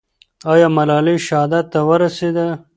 آیا 0.51 0.67
ملالۍ 0.77 1.17
شهادت 1.27 1.65
ته 1.73 1.79
ورسېده؟ 1.89 2.45